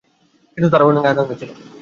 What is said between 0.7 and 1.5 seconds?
তার অনেক আকাঙ্খা ছিল।